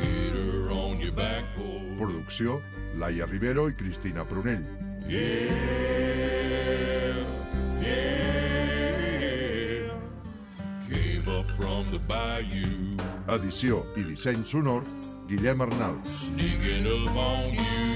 Get 0.00 0.34
her 0.34 0.70
on 0.70 1.00
your 1.00 1.12
back 1.12 1.44
porch. 1.56 1.98
Producció, 1.98 2.60
Laia 2.96 3.26
Rivero 3.26 3.68
i 3.68 3.74
Cristina 3.74 4.24
Prunell. 4.24 4.64
Yeah, 5.08 5.52
yeah. 7.80 8.26
Came 10.88 11.28
up 11.28 11.50
from 11.56 11.90
the 11.90 11.98
bayou, 11.98 12.96
Edició 13.28 13.84
i 13.96 14.02
disseny 14.04 14.44
sonor, 14.44 14.82
Guillem 15.28 15.60
Arnal. 15.60 16.00
sneaking 16.06 16.86
up 16.86 17.16
on 17.16 17.54
you. 17.54 17.95